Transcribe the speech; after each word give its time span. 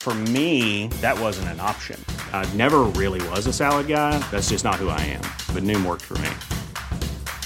For 0.00 0.14
me, 0.32 0.88
that 1.02 1.20
wasn't 1.20 1.48
an 1.48 1.60
option. 1.60 2.02
I 2.32 2.48
never 2.56 2.84
really 2.96 3.20
was 3.28 3.46
a 3.46 3.52
salad 3.52 3.86
guy. 3.86 4.18
That's 4.30 4.48
just 4.48 4.64
not 4.64 4.76
who 4.76 4.88
I 4.88 5.00
am. 5.12 5.20
But 5.54 5.62
Noom 5.62 5.84
worked 5.84 6.04
for 6.04 6.16
me. 6.24 6.30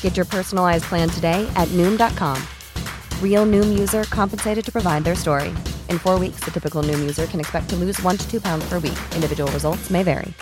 Get 0.00 0.16
your 0.16 0.24
personalized 0.24 0.84
plan 0.84 1.08
today 1.10 1.50
at 1.56 1.66
Noom.com. 1.72 2.40
Real 3.20 3.44
Noom 3.44 3.76
user 3.76 4.04
compensated 4.04 4.64
to 4.66 4.70
provide 4.70 5.02
their 5.02 5.16
story. 5.16 5.52
In 5.90 5.98
four 5.98 6.16
weeks, 6.16 6.44
the 6.44 6.52
typical 6.52 6.84
Noom 6.84 7.00
user 7.00 7.26
can 7.26 7.40
expect 7.40 7.68
to 7.70 7.76
lose 7.76 8.00
one 8.02 8.16
to 8.18 8.30
two 8.30 8.40
pounds 8.40 8.64
per 8.68 8.78
week. 8.78 8.98
Individual 9.16 9.50
results 9.50 9.90
may 9.90 10.04
vary. 10.04 10.32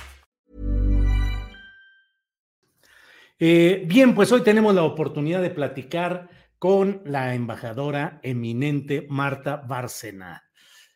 Eh, 3.40 3.84
bien, 3.86 4.14
pues 4.14 4.30
hoy 4.30 4.42
tenemos 4.42 4.74
la 4.74 4.84
oportunidad 4.84 5.40
de 5.42 5.50
platicar 5.50 6.28
con 6.58 7.02
la 7.05 7.34
embajadora 7.34 8.20
eminente 8.22 9.06
Marta 9.08 9.56
Bárcena. 9.56 10.44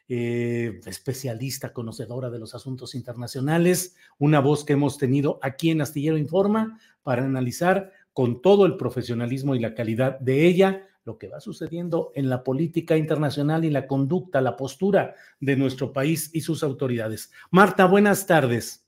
Eh, 0.08 0.80
especialista, 0.86 1.72
conocedora 1.72 2.30
de 2.30 2.38
los 2.38 2.54
asuntos 2.54 2.94
internacionales, 2.94 3.96
una 4.18 4.40
voz 4.40 4.64
que 4.64 4.74
hemos 4.74 4.98
tenido 4.98 5.38
aquí 5.42 5.70
en 5.70 5.80
Astillero 5.80 6.16
Informa 6.16 6.78
para 7.02 7.24
analizar 7.24 7.92
con 8.12 8.40
todo 8.40 8.66
el 8.66 8.76
profesionalismo 8.76 9.54
y 9.54 9.60
la 9.60 9.74
calidad 9.74 10.18
de 10.20 10.46
ella 10.46 10.86
lo 11.06 11.18
que 11.18 11.28
va 11.28 11.40
sucediendo 11.40 12.10
en 12.14 12.28
la 12.28 12.42
política 12.42 12.96
internacional 12.96 13.64
y 13.64 13.70
la 13.70 13.86
conducta, 13.86 14.40
la 14.40 14.56
postura 14.56 15.14
de 15.40 15.56
nuestro 15.56 15.92
país 15.92 16.30
y 16.34 16.40
sus 16.40 16.62
autoridades. 16.64 17.30
Marta, 17.50 17.86
buenas 17.86 18.26
tardes. 18.26 18.84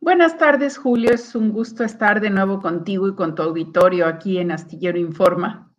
Buenas 0.00 0.36
tardes, 0.36 0.76
Julio. 0.76 1.10
Es 1.10 1.34
un 1.34 1.52
gusto 1.52 1.84
estar 1.84 2.20
de 2.20 2.28
nuevo 2.28 2.60
contigo 2.60 3.08
y 3.08 3.14
con 3.14 3.34
tu 3.34 3.42
auditorio 3.42 4.06
aquí 4.06 4.38
en 4.38 4.50
Astillero 4.50 4.98
Informa. 4.98 5.72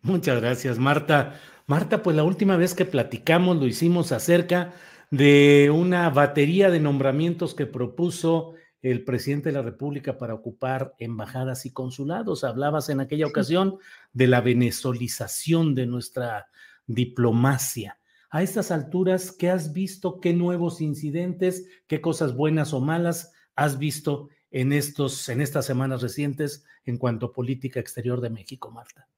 Muchas 0.00 0.40
gracias, 0.40 0.78
Marta. 0.78 1.34
Marta, 1.66 2.02
pues 2.02 2.14
la 2.14 2.24
última 2.24 2.56
vez 2.56 2.74
que 2.74 2.84
platicamos 2.84 3.56
lo 3.56 3.66
hicimos 3.66 4.12
acerca 4.12 4.74
de 5.10 5.72
una 5.74 6.10
batería 6.10 6.70
de 6.70 6.78
nombramientos 6.78 7.54
que 7.54 7.64
propuso 7.64 8.52
el 8.82 9.02
presidente 9.02 9.48
de 9.48 9.54
la 9.54 9.62
República 9.62 10.18
para 10.18 10.34
ocupar 10.34 10.94
embajadas 10.98 11.64
y 11.64 11.72
consulados. 11.72 12.44
Hablabas 12.44 12.90
en 12.90 13.00
aquella 13.00 13.26
ocasión 13.26 13.78
de 14.12 14.26
la 14.26 14.42
venezolización 14.42 15.74
de 15.74 15.86
nuestra 15.86 16.48
diplomacia. 16.86 17.98
A 18.28 18.42
estas 18.42 18.70
alturas, 18.70 19.32
¿qué 19.32 19.48
has 19.48 19.72
visto? 19.72 20.20
¿Qué 20.20 20.34
nuevos 20.34 20.82
incidentes? 20.82 21.66
¿Qué 21.86 22.02
cosas 22.02 22.36
buenas 22.36 22.74
o 22.74 22.80
malas 22.80 23.32
has 23.56 23.78
visto 23.78 24.28
en, 24.50 24.74
estos, 24.74 25.30
en 25.30 25.40
estas 25.40 25.64
semanas 25.64 26.02
recientes 26.02 26.66
en 26.84 26.98
cuanto 26.98 27.26
a 27.26 27.32
política 27.32 27.80
exterior 27.80 28.20
de 28.20 28.28
México, 28.28 28.70
Marta? 28.70 29.08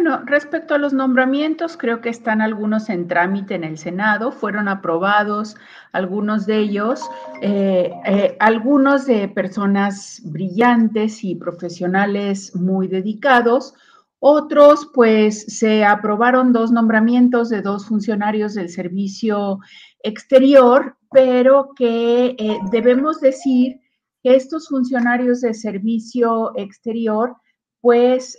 Bueno, 0.00 0.22
respecto 0.26 0.74
a 0.74 0.78
los 0.78 0.92
nombramientos, 0.92 1.76
creo 1.76 2.00
que 2.00 2.08
están 2.08 2.40
algunos 2.40 2.88
en 2.88 3.08
trámite 3.08 3.56
en 3.56 3.64
el 3.64 3.78
Senado, 3.78 4.30
fueron 4.30 4.68
aprobados 4.68 5.56
algunos 5.90 6.46
de 6.46 6.58
ellos, 6.58 7.00
eh, 7.42 7.90
eh, 8.06 8.36
algunos 8.38 9.06
de 9.06 9.26
personas 9.26 10.22
brillantes 10.24 11.24
y 11.24 11.34
profesionales 11.34 12.54
muy 12.54 12.86
dedicados, 12.86 13.74
otros, 14.20 14.88
pues 14.94 15.42
se 15.58 15.84
aprobaron 15.84 16.52
dos 16.52 16.70
nombramientos 16.70 17.48
de 17.48 17.60
dos 17.60 17.86
funcionarios 17.86 18.54
del 18.54 18.68
servicio 18.68 19.58
exterior, 20.04 20.96
pero 21.10 21.72
que 21.74 22.36
eh, 22.38 22.58
debemos 22.70 23.20
decir 23.20 23.80
que 24.22 24.36
estos 24.36 24.68
funcionarios 24.68 25.40
de 25.40 25.54
servicio 25.54 26.52
exterior, 26.54 27.34
pues 27.80 28.36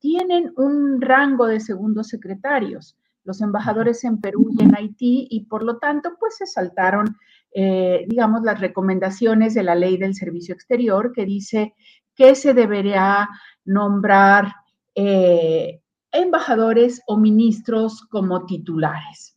tienen 0.00 0.52
un 0.56 1.00
rango 1.00 1.46
de 1.46 1.60
segundos 1.60 2.08
secretarios, 2.08 2.96
los 3.24 3.40
embajadores 3.42 4.02
en 4.04 4.20
Perú 4.20 4.48
y 4.50 4.62
en 4.62 4.74
Haití, 4.74 5.28
y 5.30 5.44
por 5.44 5.62
lo 5.62 5.78
tanto, 5.78 6.16
pues 6.18 6.36
se 6.38 6.46
saltaron, 6.46 7.16
eh, 7.54 8.06
digamos, 8.08 8.42
las 8.42 8.60
recomendaciones 8.60 9.54
de 9.54 9.62
la 9.62 9.74
ley 9.74 9.98
del 9.98 10.14
servicio 10.14 10.54
exterior 10.54 11.12
que 11.12 11.26
dice 11.26 11.74
que 12.14 12.34
se 12.34 12.54
debería 12.54 13.28
nombrar 13.64 14.54
eh, 14.94 15.82
embajadores 16.10 17.02
o 17.06 17.18
ministros 17.18 18.02
como 18.10 18.46
titulares. 18.46 19.36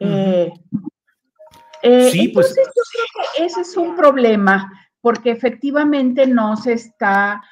Eh, 0.00 0.50
sí, 1.82 2.28
pues. 2.28 2.48
Entonces, 2.48 2.72
yo 2.74 2.82
creo 2.92 3.06
que 3.36 3.44
ese 3.44 3.60
es 3.60 3.76
un 3.76 3.94
problema, 3.94 4.72
porque 5.02 5.30
efectivamente 5.30 6.26
no 6.26 6.56
se 6.56 6.72
está 6.72 7.42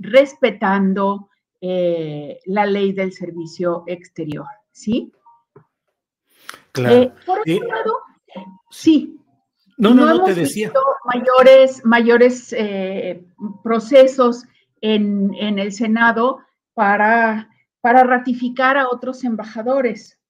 respetando 0.00 1.30
eh, 1.66 2.40
la 2.44 2.66
ley 2.66 2.92
del 2.92 3.14
servicio 3.14 3.84
exterior, 3.86 4.46
¿sí? 4.70 5.10
Claro. 6.72 6.94
Eh, 6.94 7.12
por 7.24 7.38
otro 7.38 7.54
eh, 7.54 7.60
lado, 7.66 7.92
sí. 8.70 9.18
No, 9.78 9.94
no, 9.94 10.04
no, 10.04 10.24
te 10.24 10.34
decía. 10.34 10.70
Mayores, 11.06 11.82
mayores 11.86 12.54
procesos 13.62 14.44
en, 14.82 15.32
en, 15.40 15.58
el 15.58 15.72
Senado 15.72 16.40
para, 16.74 17.48
para 17.80 18.04
ratificar 18.04 18.76
a 18.76 18.88
otros 18.90 19.24
embajadores. 19.24 20.20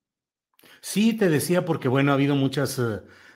Sí, 0.81 1.15
te 1.15 1.28
decía, 1.28 1.65
porque 1.65 1.89
bueno, 1.89 2.12
ha 2.12 2.15
habido 2.15 2.37
muchas 2.37 2.81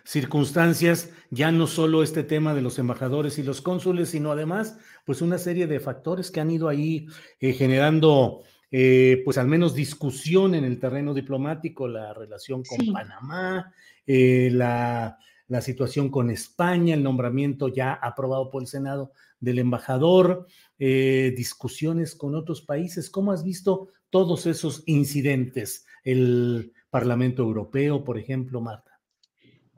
circunstancias, 0.04 1.10
ya 1.30 1.52
no 1.52 1.66
solo 1.66 2.02
este 2.02 2.24
tema 2.24 2.54
de 2.54 2.62
los 2.62 2.78
embajadores 2.78 3.38
y 3.38 3.42
los 3.42 3.60
cónsules, 3.60 4.10
sino 4.10 4.32
además, 4.32 4.78
pues 5.04 5.22
una 5.22 5.38
serie 5.38 5.66
de 5.66 5.80
factores 5.80 6.30
que 6.30 6.40
han 6.40 6.50
ido 6.50 6.68
ahí 6.68 7.06
eh, 7.40 7.52
generando, 7.52 8.42
eh, 8.70 9.22
pues 9.24 9.38
al 9.38 9.48
menos 9.48 9.74
discusión 9.74 10.54
en 10.54 10.64
el 10.64 10.78
terreno 10.78 11.14
diplomático, 11.14 11.88
la 11.88 12.14
relación 12.14 12.62
con 12.62 12.92
Panamá, 12.92 13.72
eh, 14.06 14.50
la, 14.52 15.18
la 15.48 15.60
situación 15.60 16.10
con 16.10 16.30
España, 16.30 16.94
el 16.94 17.02
nombramiento 17.02 17.68
ya 17.68 17.92
aprobado 17.92 18.50
por 18.50 18.62
el 18.62 18.68
Senado 18.68 19.12
del 19.40 19.58
embajador, 19.58 20.46
discusiones 20.78 22.14
con 22.14 22.34
otros 22.34 22.62
países. 22.62 23.10
¿Cómo 23.10 23.32
has 23.32 23.44
visto 23.44 23.88
todos 24.10 24.46
esos 24.46 24.82
incidentes? 24.86 25.86
El 26.04 26.72
Parlamento 26.90 27.42
Europeo, 27.42 28.02
por 28.02 28.18
ejemplo, 28.18 28.60
Marta. 28.60 28.87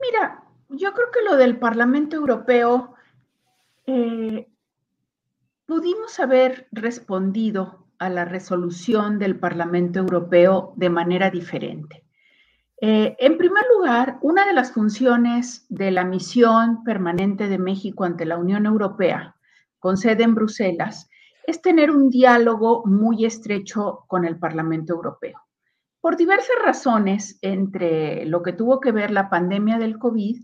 Mira, 0.01 0.43
yo 0.69 0.93
creo 0.93 1.11
que 1.11 1.21
lo 1.23 1.37
del 1.37 1.59
Parlamento 1.59 2.15
Europeo 2.15 2.95
eh, 3.85 4.47
pudimos 5.65 6.19
haber 6.19 6.67
respondido 6.71 7.87
a 7.99 8.09
la 8.09 8.25
resolución 8.25 9.19
del 9.19 9.37
Parlamento 9.37 9.99
Europeo 9.99 10.73
de 10.75 10.89
manera 10.89 11.29
diferente. 11.29 12.03
Eh, 12.81 13.15
en 13.19 13.37
primer 13.37 13.63
lugar, 13.77 14.17
una 14.21 14.45
de 14.45 14.53
las 14.53 14.71
funciones 14.71 15.67
de 15.69 15.91
la 15.91 16.03
misión 16.03 16.83
permanente 16.83 17.47
de 17.47 17.59
México 17.59 18.03
ante 18.05 18.25
la 18.25 18.37
Unión 18.37 18.65
Europea, 18.65 19.35
con 19.77 19.97
sede 19.97 20.23
en 20.23 20.33
Bruselas, 20.33 21.07
es 21.45 21.61
tener 21.61 21.91
un 21.91 22.09
diálogo 22.09 22.83
muy 22.85 23.25
estrecho 23.25 24.05
con 24.07 24.25
el 24.25 24.39
Parlamento 24.39 24.93
Europeo. 24.93 25.39
Por 26.01 26.17
diversas 26.17 26.55
razones, 26.65 27.37
entre 27.43 28.25
lo 28.25 28.41
que 28.41 28.53
tuvo 28.53 28.79
que 28.79 28.91
ver 28.91 29.11
la 29.11 29.29
pandemia 29.29 29.77
del 29.77 29.99
COVID, 29.99 30.41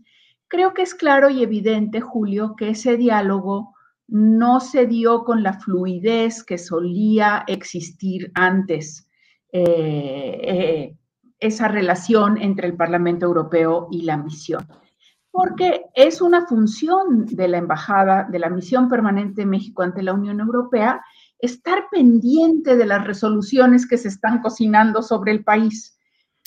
creo 0.48 0.76
que 0.76 0.84
es 0.84 0.94
claro 0.94 1.32
y 1.32 1.42
evidente, 1.42 2.00
Julio, 2.00 2.56
que 2.56 2.70
ese 2.70 2.96
diálogo 2.96 3.74
no 4.08 4.60
se 4.60 4.86
dio 4.86 5.24
con 5.24 5.42
la 5.42 5.54
fluidez 5.54 6.44
que 6.44 6.60
solía 6.60 7.44
existir 7.48 8.32
antes, 8.36 9.10
eh, 9.52 10.40
eh, 10.44 10.96
esa 11.40 11.68
relación 11.68 12.38
entre 12.38 12.68
el 12.68 12.76
Parlamento 12.76 13.26
Europeo 13.26 13.88
y 13.92 14.04
la 14.04 14.18
misión. 14.18 14.66
Porque 15.32 15.86
es 15.94 16.22
una 16.22 16.46
función 16.48 17.26
de 17.26 17.48
la 17.48 17.58
Embajada, 17.58 18.24
de 18.24 18.40
la 18.40 18.50
Misión 18.50 18.90
Permanente 18.90 19.42
de 19.42 19.48
México 19.48 19.84
ante 19.84 20.02
la 20.02 20.14
Unión 20.14 20.40
Europea, 20.40 21.02
estar 21.40 21.88
pendiente 21.92 22.76
de 22.76 22.86
las 22.86 23.06
resoluciones 23.06 23.88
que 23.88 23.98
se 23.98 24.08
están 24.08 24.42
cocinando 24.42 25.02
sobre 25.02 25.32
el 25.32 25.44
país. 25.44 25.98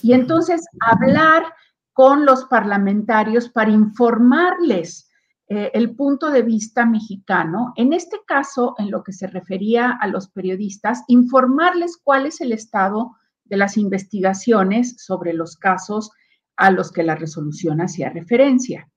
Y 0.03 0.13
entonces 0.13 0.65
hablar 0.81 1.45
con 1.93 2.25
los 2.25 2.45
parlamentarios 2.47 3.49
para 3.49 3.71
informarles 3.71 5.11
eh, 5.49 5.71
el 5.75 5.95
punto 5.97 6.31
de 6.31 6.43
vista 6.43 6.87
mexicano. 6.87 7.73
En 7.77 7.93
este 7.93 8.19
caso, 8.27 8.75
en 8.79 8.91
lo 8.91 9.03
que 9.03 9.13
se 9.13 9.27
refería 9.27 9.99
a 10.01 10.07
los 10.07 10.29
periodistas, 10.29 11.03
informarles 11.09 11.99
cuál 12.03 12.27
es 12.27 12.41
el 12.41 12.53
estado 12.53 13.17
de 13.45 13.57
las 13.57 13.77
investigaciones 13.77 14.95
sobre 15.05 15.33
los 15.33 15.57
casos 15.57 16.13
a 16.57 16.71
los 16.71 16.93
que 16.93 17.03
la 17.03 17.17
resolución 17.17 17.81
hacía 17.81 18.11
referencia. 18.11 18.89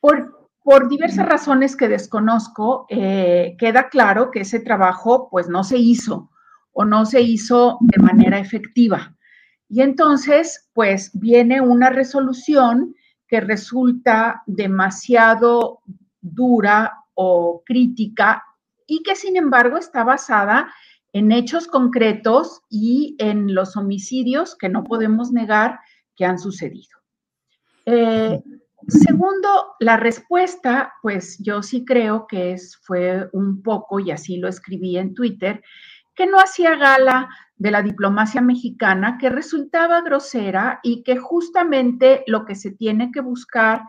Por, 0.00 0.43
por 0.64 0.88
diversas 0.88 1.26
razones 1.26 1.76
que 1.76 1.88
desconozco, 1.88 2.86
eh, 2.88 3.54
queda 3.58 3.90
claro 3.90 4.30
que 4.30 4.40
ese 4.40 4.60
trabajo 4.60 5.28
pues 5.30 5.46
no 5.46 5.62
se 5.62 5.76
hizo 5.76 6.30
o 6.72 6.86
no 6.86 7.04
se 7.04 7.20
hizo 7.20 7.76
de 7.80 8.02
manera 8.02 8.38
efectiva. 8.38 9.14
Y 9.68 9.82
entonces 9.82 10.70
pues 10.72 11.10
viene 11.12 11.60
una 11.60 11.90
resolución 11.90 12.94
que 13.28 13.42
resulta 13.42 14.42
demasiado 14.46 15.80
dura 16.22 16.94
o 17.12 17.62
crítica 17.66 18.42
y 18.86 19.02
que 19.02 19.16
sin 19.16 19.36
embargo 19.36 19.76
está 19.76 20.02
basada 20.02 20.72
en 21.12 21.30
hechos 21.30 21.66
concretos 21.66 22.62
y 22.70 23.16
en 23.18 23.54
los 23.54 23.76
homicidios 23.76 24.56
que 24.56 24.70
no 24.70 24.82
podemos 24.82 25.30
negar 25.30 25.78
que 26.16 26.24
han 26.24 26.38
sucedido. 26.38 26.98
Eh, 27.84 28.42
segundo, 28.88 29.74
la 29.80 29.96
respuesta, 29.96 30.94
pues 31.02 31.38
yo 31.38 31.62
sí 31.62 31.84
creo 31.84 32.26
que 32.26 32.52
es, 32.52 32.76
fue 32.82 33.28
un 33.32 33.62
poco, 33.62 34.00
y 34.00 34.10
así 34.10 34.36
lo 34.36 34.48
escribí 34.48 34.96
en 34.96 35.14
Twitter, 35.14 35.62
que 36.14 36.26
no 36.26 36.38
hacía 36.38 36.76
gala 36.76 37.28
de 37.56 37.70
la 37.70 37.82
diplomacia 37.82 38.40
mexicana, 38.40 39.18
que 39.18 39.30
resultaba 39.30 40.00
grosera 40.02 40.80
y 40.82 41.02
que 41.02 41.16
justamente 41.16 42.24
lo 42.26 42.44
que 42.44 42.54
se 42.54 42.70
tiene 42.70 43.10
que 43.12 43.20
buscar 43.20 43.82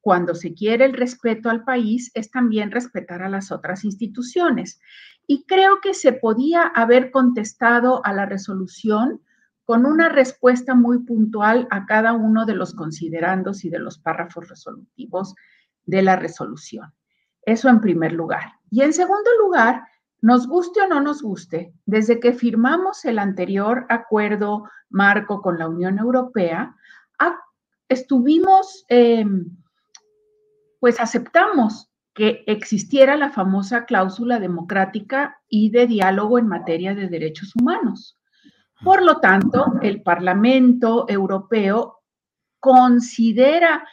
cuando 0.00 0.34
se 0.34 0.54
quiere 0.54 0.84
el 0.84 0.92
respeto 0.92 1.50
al 1.50 1.64
país 1.64 2.12
es 2.14 2.30
también 2.30 2.70
respetar 2.70 3.22
a 3.22 3.28
las 3.28 3.50
otras 3.50 3.84
instituciones. 3.84 4.80
Y 5.26 5.44
creo 5.46 5.80
que 5.80 5.94
se 5.94 6.12
podía 6.12 6.62
haber 6.62 7.10
contestado 7.10 8.04
a 8.04 8.12
la 8.12 8.24
resolución 8.24 9.20
con 9.66 9.84
una 9.84 10.08
respuesta 10.08 10.74
muy 10.74 11.00
puntual 11.00 11.68
a 11.70 11.84
cada 11.84 12.14
uno 12.14 12.46
de 12.46 12.54
los 12.54 12.72
considerandos 12.72 13.64
y 13.64 13.68
de 13.68 13.80
los 13.80 13.98
párrafos 13.98 14.48
resolutivos 14.48 15.34
de 15.84 16.02
la 16.02 16.16
resolución. 16.16 16.94
Eso 17.42 17.68
en 17.68 17.80
primer 17.80 18.12
lugar. 18.12 18.52
Y 18.70 18.82
en 18.82 18.92
segundo 18.92 19.28
lugar, 19.38 19.82
nos 20.22 20.46
guste 20.46 20.80
o 20.80 20.88
no 20.88 21.00
nos 21.00 21.20
guste, 21.20 21.74
desde 21.84 22.20
que 22.20 22.32
firmamos 22.32 23.04
el 23.04 23.18
anterior 23.18 23.86
acuerdo 23.88 24.64
marco 24.88 25.42
con 25.42 25.58
la 25.58 25.68
Unión 25.68 25.98
Europea, 25.98 26.74
estuvimos, 27.88 28.84
em, 28.88 29.56
pues 30.80 31.00
aceptamos 31.00 31.90
que 32.14 32.44
existiera 32.46 33.16
la 33.16 33.30
famosa 33.30 33.84
cláusula 33.84 34.40
democrática 34.40 35.38
y 35.48 35.70
de 35.70 35.86
diálogo 35.86 36.38
en 36.38 36.48
materia 36.48 36.94
de 36.94 37.08
derechos 37.08 37.52
humanos. 37.54 38.15
Por 38.82 39.02
lo 39.02 39.18
tanto, 39.18 39.74
el 39.82 40.02
Parlamento 40.02 41.06
Europeo 41.08 42.02
considera 42.60 43.86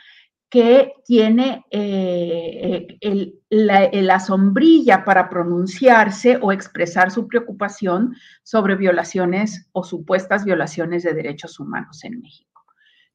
que 0.53 0.93
tiene 1.03 1.65
eh, 1.71 2.85
la, 3.49 4.19
sombrilla 4.19 5.03
para 5.03 5.27
pronunciarse 5.27 6.37
o 6.39 6.51
expresar 6.51 7.09
su 7.09 7.27
preocupación 7.27 8.15
sobre 8.43 8.75
violaciones 8.75 9.67
o 9.71 9.83
supuestas 9.83 10.45
violaciones 10.45 11.01
de 11.01 11.15
derechos 11.15 11.59
humanos 11.59 12.03
en 12.03 12.21
México. 12.21 12.63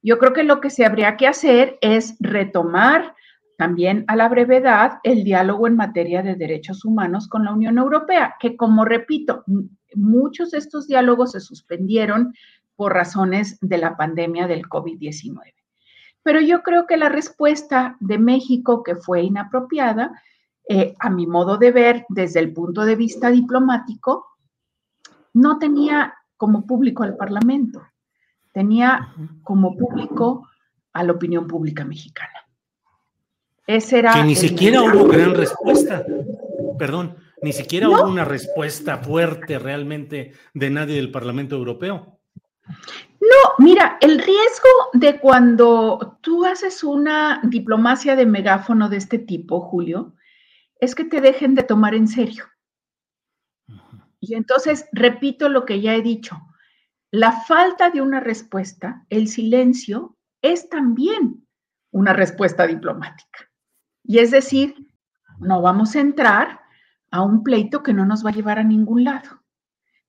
Yo 0.03 0.19
creo 0.19 0.33
que 0.33 0.43
lo 0.43 0.61
que 0.61 0.71
se 0.71 0.85
habría 0.85 1.17
que 1.17 1.29
hacer 1.29 1.79
es 1.81 2.17
retomar 2.19 3.15
también 3.57 4.05
a 4.09 4.17
la 4.17 4.29
brevedad 4.29 4.99
el 5.05 5.23
diálogo 5.23 5.69
en 5.69 5.77
materia 5.77 6.23
de 6.23 6.35
derechos 6.35 6.85
humanos 6.85 7.29
con 7.29 7.45
la 7.45 7.53
Unión 7.53 7.79
Europea, 7.79 8.35
que 8.41 8.57
como 8.57 8.85
repito, 8.85 9.45
muchos 9.95 10.51
de 10.51 10.59
estos 10.59 10.87
diálogos 10.87 11.33
se 11.33 11.41
suspendieron 11.41 12.35
por 12.77 12.95
razones 12.95 13.59
de 13.61 13.79
la 13.79 13.97
pandemia 13.97 14.47
del 14.47 14.69
COVID-19. 14.69 15.55
Pero 16.23 16.41
yo 16.41 16.63
creo 16.63 16.87
que 16.87 16.97
la 16.97 17.09
respuesta 17.09 17.97
de 18.01 18.19
México, 18.19 18.83
que 18.83 18.97
fue 18.97 19.23
inapropiada, 19.23 20.23
eh, 20.69 20.95
a 20.99 21.11
mi 21.11 21.27
modo 21.27 21.57
de 21.57 21.73
ver, 21.73 22.07
desde 22.09 22.41
el 22.41 22.53
punto 22.53 22.85
de 22.85 22.95
vista 22.95 23.31
diplomático, 23.31 24.27
no 25.33 25.59
tenía 25.59 26.15
como 26.37 26.67
público 26.67 27.03
al 27.03 27.17
Parlamento, 27.17 27.83
tenía 28.53 29.15
como 29.43 29.77
público 29.77 30.49
a 30.93 31.03
la 31.03 31.13
opinión 31.13 31.47
pública 31.47 31.85
mexicana. 31.85 32.47
Ese 33.67 33.99
era 33.99 34.13
que 34.15 34.23
ni 34.25 34.35
siquiera 34.35 34.83
hubo 34.83 35.07
gran 35.09 35.35
respuesta. 35.35 36.05
Perdón, 36.79 37.17
ni 37.43 37.53
siquiera 37.53 37.89
hubo 37.89 38.09
una 38.09 38.25
respuesta 38.25 38.99
fuerte 38.99 39.59
realmente 39.59 40.33
de 40.55 40.71
nadie 40.71 40.97
del 40.97 41.11
Parlamento 41.11 41.57
Europeo. 41.57 42.19
No, 43.21 43.55
mira, 43.59 43.99
el 44.01 44.19
riesgo 44.19 44.69
de 44.93 45.19
cuando 45.19 46.19
tú 46.21 46.45
haces 46.45 46.85
una 46.85 47.41
diplomacia 47.45 48.17
de 48.17 48.27
megáfono 48.27 48.89
de 48.89 48.97
este 48.97 49.19
tipo, 49.19 49.61
Julio, 49.61 50.15
es 50.81 50.95
que 50.95 51.05
te 51.05 51.21
dejen 51.21 51.55
de 51.55 51.63
tomar 51.63 51.95
en 51.95 52.09
serio. 52.09 52.45
Y 54.21 54.35
entonces, 54.35 54.87
repito 54.93 55.49
lo 55.49 55.65
que 55.65 55.81
ya 55.81 55.95
he 55.95 56.03
dicho, 56.03 56.37
la 57.11 57.33
falta 57.33 57.91
de 57.91 58.03
una 58.03 58.21
respuesta, 58.21 59.07
el 59.09 59.29
silencio, 59.29 60.17
es 60.43 60.69
también 60.69 61.47
una 61.91 62.13
respuesta 62.13 62.67
diplomática. 62.67 63.51
Y 64.05 64.19
es 64.19 64.31
decir, 64.31 64.75
no 65.39 65.63
vamos 65.63 65.97
a 65.97 66.01
entrar 66.01 66.58
a 67.11 67.23
un 67.23 67.43
pleito 67.43 67.83
que 67.83 67.95
no 67.95 68.05
nos 68.05 68.25
va 68.25 68.31
a 68.31 68.35
llevar 68.35 68.59
a 68.59 68.65
ningún 68.65 69.05
lado. 69.05 69.43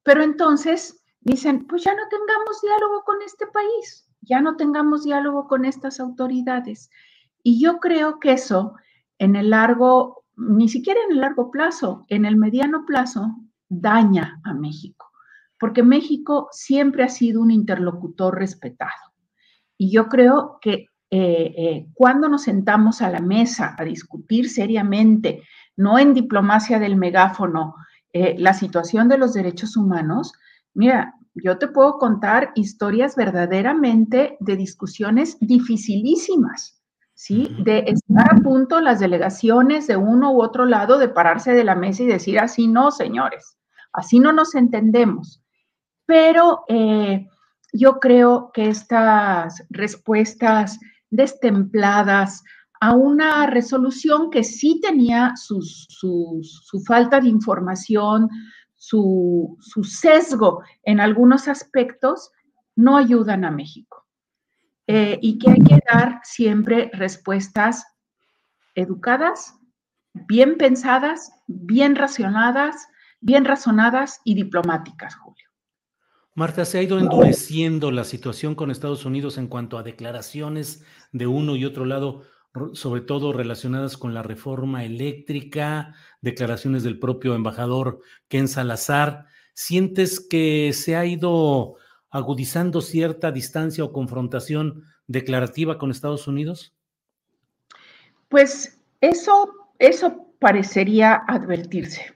Pero 0.03 0.23
entonces 0.23 1.03
dicen, 1.21 1.65
pues 1.67 1.83
ya 1.83 1.93
no 1.93 2.03
tengamos 2.09 2.61
diálogo 2.61 3.03
con 3.03 3.21
este 3.21 3.47
país, 3.47 4.09
ya 4.21 4.41
no 4.41 4.55
tengamos 4.55 5.03
diálogo 5.03 5.47
con 5.47 5.65
estas 5.65 5.99
autoridades. 5.99 6.89
Y 7.43 7.61
yo 7.61 7.79
creo 7.79 8.19
que 8.19 8.33
eso 8.33 8.75
en 9.17 9.35
el 9.35 9.49
largo, 9.51 10.25
ni 10.35 10.69
siquiera 10.69 10.99
en 11.05 11.13
el 11.13 11.21
largo 11.21 11.51
plazo, 11.51 12.05
en 12.09 12.25
el 12.25 12.37
mediano 12.37 12.85
plazo, 12.85 13.35
daña 13.67 14.41
a 14.43 14.53
México, 14.53 15.11
porque 15.59 15.83
México 15.83 16.47
siempre 16.51 17.03
ha 17.03 17.09
sido 17.09 17.41
un 17.41 17.51
interlocutor 17.51 18.35
respetado. 18.37 19.13
Y 19.77 19.91
yo 19.91 20.07
creo 20.07 20.57
que 20.61 20.87
eh, 21.11 21.53
eh, 21.57 21.87
cuando 21.93 22.29
nos 22.29 22.43
sentamos 22.43 23.01
a 23.01 23.09
la 23.09 23.19
mesa 23.19 23.75
a 23.77 23.83
discutir 23.83 24.49
seriamente 24.49 25.41
no 25.79 25.97
en 25.97 26.13
diplomacia 26.13 26.77
del 26.77 26.97
megáfono, 26.97 27.73
eh, 28.11 28.35
la 28.37 28.53
situación 28.53 29.07
de 29.07 29.17
los 29.17 29.33
derechos 29.33 29.77
humanos, 29.77 30.33
mira, 30.73 31.15
yo 31.33 31.57
te 31.57 31.69
puedo 31.69 31.97
contar 31.97 32.51
historias 32.55 33.15
verdaderamente 33.15 34.35
de 34.41 34.57
discusiones 34.57 35.37
dificilísimas, 35.39 36.83
¿sí? 37.13 37.55
De 37.63 37.85
estar 37.87 38.29
a 38.29 38.35
punto 38.41 38.81
las 38.81 38.99
delegaciones 38.99 39.87
de 39.87 39.95
uno 39.95 40.33
u 40.33 40.41
otro 40.41 40.65
lado 40.65 40.97
de 40.97 41.07
pararse 41.07 41.53
de 41.53 41.63
la 41.63 41.75
mesa 41.75 42.03
y 42.03 42.07
decir, 42.07 42.39
así 42.39 42.67
no, 42.67 42.91
señores, 42.91 43.57
así 43.93 44.19
no 44.19 44.33
nos 44.33 44.55
entendemos. 44.55 45.41
Pero 46.05 46.65
eh, 46.67 47.25
yo 47.71 47.99
creo 47.99 48.51
que 48.53 48.67
estas 48.67 49.63
respuestas 49.69 50.77
destempladas, 51.09 52.43
a 52.79 52.93
una 52.93 53.45
resolución 53.47 54.29
que 54.29 54.43
sí 54.43 54.79
tenía 54.81 55.33
su 55.35 56.83
falta 56.85 57.19
de 57.19 57.27
información, 57.27 58.29
su, 58.79 59.57
sesgo 59.83 60.63
en 60.83 60.99
algunos 60.99 61.47
aspectos, 61.47 62.31
no 62.75 62.97
ayudan 62.97 63.45
a 63.45 63.51
México. 63.51 64.07
Eh, 64.87 65.19
y 65.21 65.37
que 65.37 65.51
hay 65.51 65.61
que 65.61 65.79
dar 65.91 66.19
siempre 66.23 66.89
respuestas 66.93 67.85
educadas, 68.73 69.53
bien 70.13 70.57
pensadas, 70.57 71.31
bien 71.45 71.95
racionadas, 71.95 72.87
bien 73.19 73.45
razonadas 73.45 74.21
y 74.23 74.33
diplomáticas, 74.33 75.15
Julio. 75.15 75.47
Marta, 76.33 76.65
se 76.65 76.79
ha 76.79 76.81
ido 76.81 76.97
endureciendo 76.97 77.91
la 77.91 78.05
situación 78.05 78.55
con 78.55 78.71
Estados 78.71 79.05
Unidos 79.05 79.37
en 79.37 79.47
cuanto 79.47 79.77
a 79.77 79.83
declaraciones 79.83 80.83
de 81.11 81.27
uno 81.27 81.55
y 81.55 81.65
otro 81.65 81.85
lado 81.85 82.23
sobre 82.73 83.01
todo 83.01 83.33
relacionadas 83.33 83.97
con 83.97 84.13
la 84.13 84.23
reforma 84.23 84.83
eléctrica, 84.83 85.93
declaraciones 86.21 86.83
del 86.83 86.99
propio 86.99 87.35
embajador 87.35 88.01
Ken 88.27 88.47
Salazar. 88.47 89.25
¿Sientes 89.53 90.19
que 90.19 90.71
se 90.73 90.95
ha 90.95 91.05
ido 91.05 91.75
agudizando 92.09 92.81
cierta 92.81 93.31
distancia 93.31 93.83
o 93.83 93.93
confrontación 93.93 94.83
declarativa 95.07 95.77
con 95.77 95.91
Estados 95.91 96.27
Unidos? 96.27 96.73
Pues 98.29 98.79
eso, 99.01 99.53
eso 99.79 100.27
parecería 100.39 101.15
advertirse. 101.27 102.13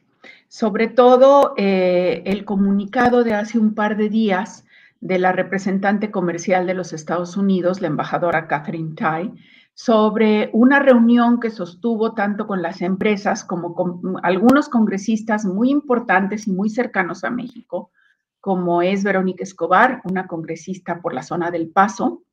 sobre 0.47 0.87
todo 0.87 1.55
eh, 1.57 2.21
el 2.27 2.45
comunicado 2.45 3.23
de 3.23 3.33
hace 3.33 3.57
un 3.57 3.73
par 3.73 3.97
de 3.97 4.09
días 4.09 4.65
de 5.01 5.17
la 5.17 5.31
representante 5.31 6.11
comercial 6.11 6.67
de 6.67 6.75
los 6.75 6.93
Estados 6.93 7.35
Unidos, 7.37 7.81
la 7.81 7.87
embajadora 7.87 8.47
Catherine 8.47 8.93
Tai, 8.95 9.33
sobre 9.73 10.49
una 10.53 10.79
reunión 10.79 11.39
que 11.39 11.49
sostuvo 11.49 12.13
tanto 12.13 12.45
con 12.45 12.61
las 12.61 12.81
empresas 12.81 13.43
como 13.43 13.73
con 13.73 14.01
algunos 14.23 14.69
congresistas 14.69 15.45
muy 15.45 15.71
importantes 15.71 16.47
y 16.47 16.51
muy 16.51 16.69
cercanos 16.69 17.23
a 17.23 17.31
México, 17.31 17.91
como 18.39 18.81
es 18.81 19.03
Verónica 19.03 19.43
Escobar, 19.43 20.01
una 20.03 20.27
congresista 20.27 21.01
por 21.01 21.13
la 21.13 21.23
zona 21.23 21.49
del 21.49 21.69
Paso, 21.69 22.23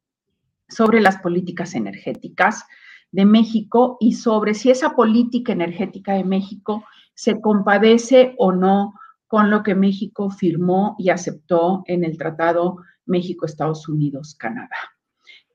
sobre 0.69 1.01
las 1.01 1.17
políticas 1.19 1.75
energéticas 1.75 2.65
de 3.13 3.25
México 3.25 3.97
y 4.01 4.13
sobre 4.13 4.55
si 4.55 4.71
esa 4.71 4.95
política 4.95 5.53
energética 5.53 6.13
de 6.15 6.25
México 6.25 6.85
se 7.15 7.41
compadece 7.41 8.35
o 8.39 8.53
no 8.53 8.95
con 9.27 9.51
lo 9.51 9.63
que 9.63 9.75
México 9.75 10.31
firmó 10.31 10.95
y 10.99 11.11
aceptó 11.11 11.83
en 11.87 12.05
el 12.05 12.19
Tratado 12.19 12.79
México-Estados 13.07 13.89
Unidos-Canadá. 13.89 14.77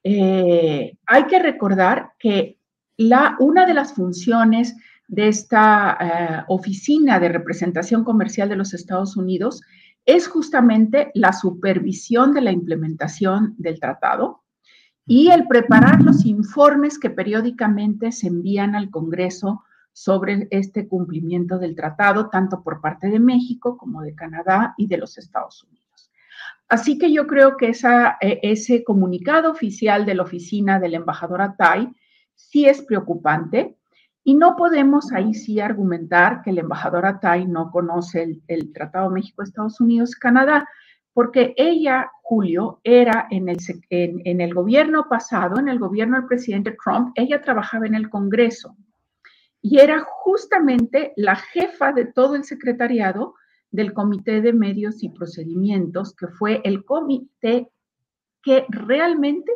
Eh, 0.08 0.96
hay 1.08 1.26
que 1.26 1.40
recordar 1.40 2.12
que 2.20 2.60
una 3.40 3.66
de 3.66 3.74
las 3.74 3.94
funciones 3.94 4.76
de 5.08 5.28
esta 5.28 5.98
eh, 6.00 6.46
oficina 6.48 7.20
de 7.20 7.30
representación 7.30 8.04
comercial 8.04 8.48
de 8.48 8.56
los 8.56 8.76
Estados 8.76 9.18
Unidos 9.18 9.64
es 10.06 10.28
justamente 10.28 11.10
la 11.16 11.34
supervisión 11.34 12.34
de 12.34 12.42
la 12.42 12.52
implementación 12.52 13.56
del 13.58 13.80
tratado 13.80 14.44
y 15.08 15.32
el 15.32 15.48
preparar 15.48 16.04
los 16.04 16.24
informes 16.26 17.00
que 17.00 17.10
periódicamente 17.10 18.12
se 18.12 18.28
envían 18.28 18.76
al 18.76 18.92
Congreso 18.92 19.64
sobre 19.92 20.48
este 20.52 20.88
cumplimiento 20.88 21.58
del 21.58 21.76
tratado, 21.76 22.30
tanto 22.30 22.62
por 22.62 22.80
parte 22.80 23.08
de 23.08 23.20
México 23.20 23.76
como 23.76 24.04
de 24.04 24.14
Canadá 24.14 24.76
y 24.78 24.86
de 24.86 24.98
los 24.98 25.18
Estados 25.18 25.64
Unidos. 25.64 25.75
Así 26.68 26.98
que 26.98 27.12
yo 27.12 27.28
creo 27.28 27.58
que 27.58 27.70
esa, 27.70 28.18
e, 28.22 28.40
ese 28.44 28.84
comunicado 28.84 29.52
oficial 29.52 30.06
de 30.06 30.16
la 30.16 30.24
oficina 30.24 30.80
de 30.80 30.90
la 30.90 30.98
embajadora 30.98 31.56
Tai 31.58 31.90
sí 32.34 32.66
es 32.66 32.82
preocupante 32.82 33.78
y 34.24 34.34
no 34.34 34.56
podemos 34.56 35.12
ahí 35.12 35.34
sí 35.34 35.60
argumentar 35.60 36.42
que 36.42 36.52
la 36.52 36.62
embajadora 36.62 37.20
Tai 37.20 37.46
no 37.46 37.70
conoce 37.70 38.42
el, 38.48 38.74
Tratado 38.74 39.12
México-Estados 39.12 39.80
Unidos-Canadá, 39.80 40.68
porque 41.14 41.54
ella, 41.56 42.12
Julio, 42.24 42.82
era 42.84 43.28
en 43.30 43.48
el 44.42 44.54
gobierno 44.54 45.08
pasado, 45.08 45.60
en 45.60 45.70
el 45.70 45.80
gobierno 45.80 46.18
del 46.18 46.26
presidente 46.26 46.76
Trump, 46.84 47.12
ella 47.16 47.42
trabajaba 47.42 47.86
en 47.86 47.96
el 47.96 48.10
Congreso 48.10 48.76
y 49.68 49.80
era 49.80 50.04
justamente 50.06 51.12
la 51.16 51.36
jefa 51.36 51.92
de 51.92 52.06
todo 52.06 52.36
el 52.36 52.44
secretariado 52.44 53.34
del 53.76 53.94
Comité 53.94 54.42
de 54.42 54.54
Medios 54.54 55.04
y 55.04 55.10
Procedimientos, 55.10 56.16
que 56.16 56.28
fue 56.28 56.62
el 56.64 56.86
comité 56.86 57.70
que 58.42 58.66
realmente 58.70 59.52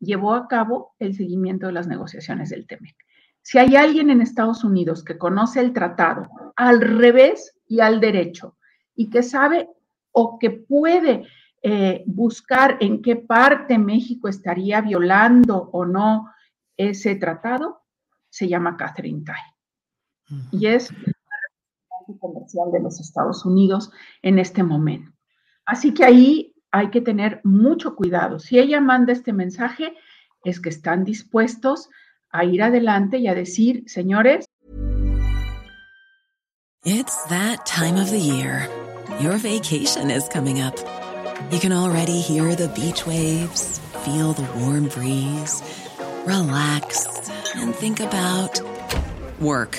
llevó 0.00 0.34
a 0.34 0.48
cabo 0.48 0.94
el 0.98 1.14
seguimiento 1.14 1.66
de 1.66 1.72
las 1.72 1.88
negociaciones 1.88 2.50
del 2.50 2.66
TEMEC. 2.66 2.96
Si 3.42 3.58
hay 3.58 3.76
alguien 3.76 4.10
en 4.10 4.20
Estados 4.20 4.64
Unidos 4.64 5.04
que 5.04 5.18
conoce 5.18 5.60
el 5.60 5.72
tratado 5.72 6.28
al 6.56 6.80
revés 6.80 7.54
y 7.66 7.80
al 7.80 8.00
derecho 8.00 8.56
y 8.94 9.10
que 9.10 9.22
sabe 9.22 9.68
o 10.12 10.38
que 10.38 10.50
puede 10.50 11.24
eh, 11.62 12.04
buscar 12.06 12.76
en 12.80 13.02
qué 13.02 13.16
parte 13.16 13.78
México 13.78 14.28
estaría 14.28 14.80
violando 14.80 15.70
o 15.72 15.84
no 15.84 16.30
ese 16.76 17.16
tratado, 17.16 17.82
se 18.28 18.48
llama 18.48 18.76
Catherine 18.76 19.24
Tai. 19.24 19.36
Y 20.52 20.66
es 20.66 20.92
comercial 22.16 22.70
de 22.72 22.80
los 22.80 23.00
Estados 23.00 23.44
Unidos 23.44 23.90
en 24.22 24.38
este 24.38 24.62
momento. 24.62 25.12
Así 25.66 25.92
que 25.92 26.04
ahí 26.04 26.54
hay 26.70 26.90
que 26.90 27.00
tener 27.00 27.40
mucho 27.44 27.94
cuidado. 27.94 28.38
Si 28.38 28.58
ella 28.58 28.80
manda 28.80 29.12
este 29.12 29.32
mensaje, 29.32 29.94
es 30.44 30.60
que 30.60 30.68
están 30.68 31.04
dispuestos 31.04 31.88
a 32.30 32.44
ir 32.44 32.62
adelante 32.62 33.18
y 33.18 33.26
a 33.28 33.34
decir, 33.34 33.84
señores. 33.86 34.46
It's 36.84 37.24
that 37.28 37.66
time 37.66 38.00
of 38.00 38.10
the 38.10 38.20
year. 38.20 38.68
Your 39.20 39.36
vacation 39.36 40.10
is 40.10 40.28
coming 40.28 40.62
up. 40.62 40.74
You 41.50 41.58
can 41.58 41.72
already 41.72 42.20
hear 42.20 42.54
the 42.54 42.68
beach 42.68 43.06
waves, 43.06 43.80
feel 44.04 44.32
the 44.32 44.46
warm 44.58 44.88
breeze, 44.88 45.62
relax 46.24 47.06
and 47.56 47.74
think 47.74 48.00
about 48.00 48.60
work. 49.40 49.78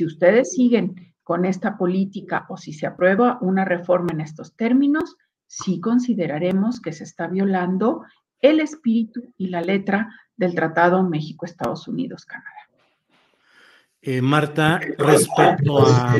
Si 0.00 0.06
ustedes 0.06 0.54
siguen 0.54 1.12
con 1.22 1.44
esta 1.44 1.76
política 1.76 2.46
o 2.48 2.56
si 2.56 2.72
se 2.72 2.86
aprueba 2.86 3.36
una 3.42 3.66
reforma 3.66 4.14
en 4.14 4.22
estos 4.22 4.56
términos, 4.56 5.14
sí 5.46 5.78
consideraremos 5.78 6.80
que 6.80 6.94
se 6.94 7.04
está 7.04 7.26
violando 7.26 8.04
el 8.40 8.60
espíritu 8.60 9.20
y 9.36 9.48
la 9.48 9.60
letra 9.60 10.08
del 10.38 10.54
Tratado 10.54 11.02
México-Estados 11.02 11.86
Unidos-Canadá. 11.86 12.70
Eh, 14.00 14.22
Marta, 14.22 14.80
respecto 14.96 15.86
a, 15.86 16.16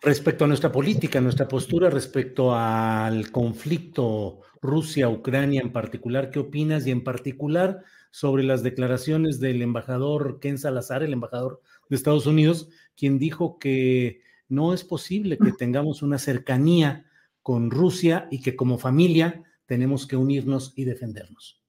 respecto 0.00 0.44
a 0.46 0.48
nuestra 0.48 0.72
política, 0.72 1.20
nuestra 1.20 1.46
postura 1.46 1.90
respecto 1.90 2.54
al 2.54 3.30
conflicto 3.30 4.40
Rusia-Ucrania 4.62 5.60
en 5.60 5.72
particular, 5.72 6.30
¿qué 6.30 6.38
opinas? 6.38 6.86
Y 6.86 6.90
en 6.90 7.04
particular 7.04 7.82
sobre 8.10 8.44
las 8.44 8.62
declaraciones 8.62 9.40
del 9.40 9.60
embajador 9.60 10.40
Ken 10.40 10.56
Salazar, 10.56 11.02
el 11.02 11.12
embajador 11.12 11.60
de 11.88 11.96
Estados 11.96 12.26
Unidos, 12.26 12.68
quien 12.96 13.18
dijo 13.18 13.58
que 13.58 14.20
no 14.48 14.72
es 14.72 14.84
posible 14.84 15.38
que 15.38 15.52
tengamos 15.52 16.02
una 16.02 16.18
cercanía 16.18 17.04
con 17.42 17.70
Rusia 17.70 18.28
y 18.30 18.40
que 18.40 18.56
como 18.56 18.78
familia 18.78 19.42
tenemos 19.66 20.06
que 20.06 20.16
unirnos 20.16 20.72
y 20.76 20.84
defendernos. 20.84 21.60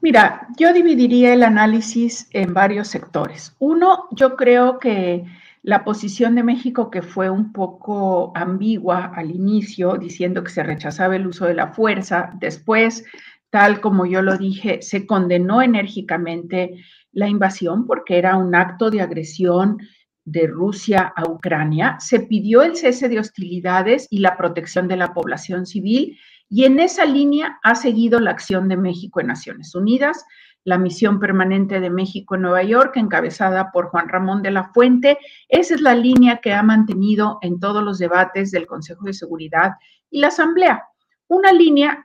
Mira, 0.00 0.48
yo 0.58 0.72
dividiría 0.72 1.32
el 1.32 1.42
análisis 1.42 2.28
en 2.32 2.52
varios 2.52 2.88
sectores. 2.88 3.54
Uno, 3.58 4.04
yo 4.12 4.36
creo 4.36 4.78
que 4.78 5.24
la 5.62 5.82
posición 5.82 6.34
de 6.34 6.42
México, 6.42 6.90
que 6.90 7.00
fue 7.00 7.30
un 7.30 7.52
poco 7.52 8.32
ambigua 8.34 9.12
al 9.14 9.30
inicio, 9.30 9.96
diciendo 9.96 10.44
que 10.44 10.50
se 10.50 10.62
rechazaba 10.62 11.16
el 11.16 11.26
uso 11.26 11.46
de 11.46 11.54
la 11.54 11.68
fuerza, 11.68 12.30
después, 12.38 13.04
tal 13.54 13.80
como 13.80 14.04
yo 14.04 14.20
lo 14.20 14.36
dije, 14.36 14.82
se 14.82 15.06
condenó 15.06 15.62
enérgicamente 15.62 16.74
la 17.12 17.28
invasión 17.28 17.86
porque 17.86 18.18
era 18.18 18.36
un 18.36 18.52
acto 18.52 18.90
de 18.90 19.00
agresión 19.00 19.78
de 20.24 20.48
Rusia 20.48 21.12
a 21.14 21.22
Ucrania, 21.30 21.94
se 22.00 22.18
pidió 22.18 22.62
el 22.62 22.74
cese 22.74 23.08
de 23.08 23.20
hostilidades 23.20 24.08
y 24.10 24.18
la 24.18 24.36
protección 24.36 24.88
de 24.88 24.96
la 24.96 25.14
población 25.14 25.66
civil 25.66 26.18
y 26.50 26.64
en 26.64 26.80
esa 26.80 27.04
línea 27.04 27.60
ha 27.62 27.76
seguido 27.76 28.18
la 28.18 28.32
acción 28.32 28.68
de 28.68 28.76
México 28.76 29.20
en 29.20 29.28
Naciones 29.28 29.72
Unidas, 29.72 30.24
la 30.64 30.76
misión 30.76 31.20
permanente 31.20 31.78
de 31.78 31.90
México 31.90 32.34
en 32.34 32.42
Nueva 32.42 32.64
York, 32.64 32.96
encabezada 32.96 33.70
por 33.70 33.86
Juan 33.90 34.08
Ramón 34.08 34.42
de 34.42 34.50
la 34.50 34.72
Fuente. 34.72 35.16
Esa 35.48 35.76
es 35.76 35.80
la 35.80 35.94
línea 35.94 36.38
que 36.38 36.52
ha 36.52 36.64
mantenido 36.64 37.38
en 37.40 37.60
todos 37.60 37.84
los 37.84 38.00
debates 38.00 38.50
del 38.50 38.66
Consejo 38.66 39.06
de 39.06 39.12
Seguridad 39.12 39.74
y 40.10 40.18
la 40.18 40.28
Asamblea. 40.28 40.82
Una 41.28 41.52
línea 41.52 42.04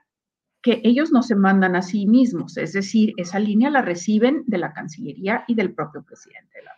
que 0.61 0.81
ellos 0.83 1.11
no 1.11 1.23
se 1.23 1.35
mandan 1.35 1.75
a 1.75 1.81
sí 1.81 2.05
mismos, 2.05 2.57
es 2.57 2.73
decir, 2.73 3.13
esa 3.17 3.39
línea 3.39 3.69
la 3.69 3.81
reciben 3.81 4.43
de 4.47 4.57
la 4.57 4.73
Cancillería 4.73 5.45
y 5.47 5.55
del 5.55 5.73
propio 5.73 6.03
presidente 6.03 6.57
de 6.57 6.63
la 6.63 6.71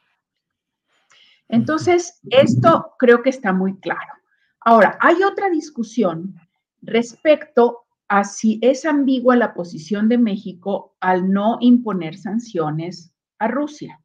Entonces, 1.50 2.20
esto 2.30 2.94
creo 3.00 3.22
que 3.24 3.32
está 3.32 3.54
muy 3.54 3.80
claro. 3.80 4.14
Ahora, 4.60 4.98
hay 5.02 5.24
otra 5.24 5.50
discusión 5.50 6.36
respecto 6.82 7.80
a 8.08 8.24
si 8.24 8.60
es 8.62 8.86
ambigua 8.86 9.36
la 9.36 9.54
posición 9.54 10.10
de 10.10 10.18
México 10.18 10.96
al 11.00 11.32
no 11.32 11.58
imponer 11.62 12.18
sanciones 12.18 13.12
a 13.40 13.48
Rusia. 13.48 14.00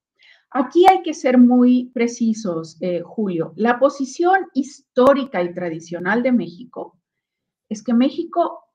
Aquí 0.51 0.87
hay 0.89 1.03
que 1.03 1.13
ser 1.13 1.37
muy 1.37 1.91
precisos, 1.93 2.79
eh, 2.81 3.03
Julio. 3.05 3.53
La 3.57 3.79
posición 3.79 4.47
histórica 4.55 5.43
y 5.43 5.53
tradicional 5.53 6.23
de 6.23 6.33
México 6.33 6.99
es 7.69 7.83
que 7.83 7.93
México 7.93 8.66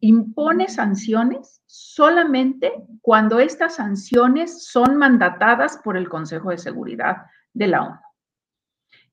impone 0.00 0.68
sanciones 0.68 1.62
solamente 1.66 2.72
cuando 3.00 3.40
estas 3.40 3.76
sanciones 3.76 4.66
son 4.66 4.96
mandatadas 4.96 5.78
por 5.82 5.96
el 5.96 6.08
Consejo 6.08 6.50
de 6.50 6.58
Seguridad 6.58 7.26
de 7.52 7.66
la 7.68 7.82
ONU. 7.82 8.00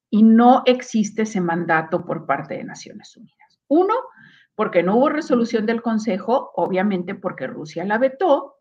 Y 0.10 0.24
no 0.24 0.64
existe 0.66 1.22
ese 1.22 1.40
mandato 1.40 2.06
por 2.06 2.26
parte 2.26 2.56
de 2.56 2.64
Naciones 2.64 3.16
Unidas. 3.16 3.60
Uno, 3.68 3.94
porque 4.56 4.84
no 4.84 4.98
hubo 4.98 5.10
resolución 5.10 5.66
del 5.66 5.82
Consejo, 5.82 6.52
obviamente 6.56 7.16
porque 7.16 7.48
Rusia 7.48 7.86
la 7.86 7.98
vetó. 7.98 8.58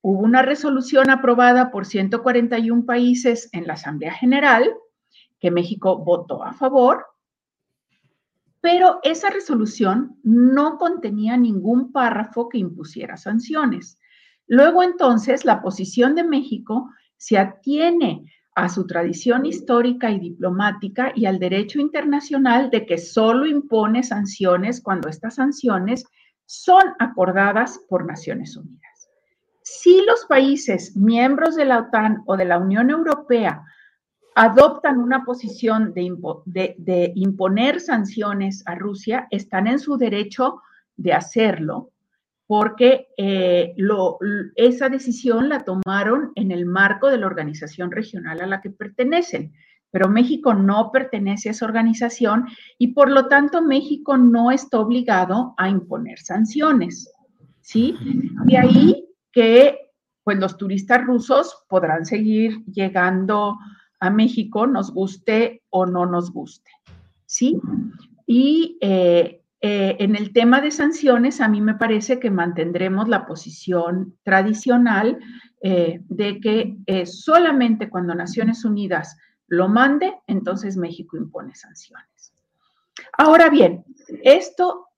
Hubo 0.00 0.20
una 0.20 0.42
resolución 0.42 1.10
aprobada 1.10 1.70
por 1.70 1.84
141 1.84 2.86
países 2.86 3.50
en 3.52 3.66
la 3.66 3.74
Asamblea 3.74 4.14
General 4.14 4.72
que 5.38 5.50
México 5.50 5.98
votó 5.98 6.42
a 6.42 6.52
favor, 6.52 7.06
pero 8.60 8.98
esa 9.02 9.30
resolución 9.30 10.16
no 10.22 10.78
contenía 10.78 11.36
ningún 11.36 11.92
párrafo 11.92 12.48
que 12.48 12.58
impusiera 12.58 13.16
sanciones. 13.16 13.98
Luego 14.46 14.82
entonces 14.82 15.44
la 15.44 15.62
posición 15.62 16.14
de 16.14 16.24
México 16.24 16.90
se 17.16 17.38
atiene 17.38 18.24
a 18.54 18.68
su 18.68 18.86
tradición 18.86 19.46
histórica 19.46 20.10
y 20.10 20.18
diplomática 20.18 21.12
y 21.14 21.26
al 21.26 21.38
derecho 21.38 21.78
internacional 21.78 22.70
de 22.70 22.86
que 22.86 22.98
solo 22.98 23.46
impone 23.46 24.02
sanciones 24.02 24.80
cuando 24.80 25.08
estas 25.08 25.36
sanciones 25.36 26.04
son 26.44 26.82
acordadas 26.98 27.78
por 27.88 28.04
Naciones 28.04 28.56
Unidas. 28.56 29.10
Si 29.62 30.02
los 30.06 30.24
países 30.24 30.96
miembros 30.96 31.54
de 31.54 31.66
la 31.66 31.78
OTAN 31.78 32.22
o 32.26 32.36
de 32.36 32.46
la 32.46 32.58
Unión 32.58 32.90
Europea 32.90 33.62
adoptan 34.38 34.98
una 34.98 35.24
posición 35.24 35.92
de, 35.94 37.12
imponer 37.16 37.80
sanciones 37.80 38.62
a 38.66 38.76
Rusia, 38.76 39.26
están 39.32 39.66
en 39.66 39.80
su 39.80 39.98
derecho 39.98 40.62
de 40.96 41.12
hacerlo, 41.12 41.90
porque 42.46 43.08
eh, 43.16 43.74
esa 44.54 44.88
decisión 44.90 45.48
la 45.48 45.64
tomaron 45.64 46.30
en 46.36 46.52
el 46.52 46.66
marco 46.66 47.08
de 47.08 47.18
la 47.18 47.26
organización 47.26 47.90
regional 47.90 48.40
a 48.40 48.46
la 48.46 48.60
que 48.60 48.70
pertenecen. 48.70 49.54
Pero 49.90 50.08
México 50.08 50.54
no 50.54 50.92
pertenece 50.92 51.48
a 51.48 51.52
esa 51.52 51.66
organización 51.66 52.46
y 52.78 52.88
por 52.88 53.10
lo 53.10 53.26
tanto 53.26 53.60
México 53.60 54.16
no 54.16 54.52
está 54.52 54.78
obligado 54.78 55.54
a 55.56 55.68
imponer 55.68 56.20
sanciones. 56.20 57.10
¿Sí? 57.60 57.96
De 58.44 58.56
ahí 58.56 59.04
que 59.32 59.90
pues 60.22 60.38
los 60.38 60.56
turistas 60.56 61.04
rusos 61.04 61.64
podrán 61.68 62.06
seguir 62.06 62.64
llegando 62.66 63.58
a 64.00 64.10
México, 64.10 64.66
nos 64.66 64.92
guste 64.92 65.62
o 65.70 65.86
no 65.86 66.06
nos 66.06 66.32
guste. 66.32 66.70
¿Sí? 67.26 67.60
Y 68.26 68.78
eh, 68.80 69.42
eh, 69.60 69.96
en 69.98 70.16
el 70.16 70.32
tema 70.32 70.60
de 70.60 70.70
sanciones, 70.70 71.40
a 71.40 71.48
mí 71.48 71.60
me 71.60 71.74
parece 71.74 72.18
que 72.20 72.30
mantendremos 72.30 73.08
la 73.08 73.26
posición 73.26 74.16
tradicional 74.22 75.18
eh, 75.62 76.00
de 76.08 76.40
que 76.40 77.06
solamente 77.06 77.88
cuando 77.88 78.14
Naciones 78.14 78.64
Unidas 78.64 79.16
lo 79.48 79.68
mande, 79.68 80.14
entonces 80.26 80.76
México 80.76 81.16
impone 81.16 81.54
sanciones. 81.54 82.34
Ahora 83.16 83.48
bien, 83.48 83.84
esto 84.22 84.88